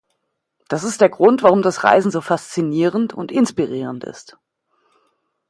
Das 0.67 0.83
ist 0.83 0.99
der 0.99 1.09
Grund, 1.09 1.43
warum 1.43 1.61
das 1.61 1.83
Reisen 1.83 2.09
so 2.09 2.21
faszinierend 2.21 3.13
und 3.13 3.31
inspirierend 3.31 4.03
ist. 4.03 4.35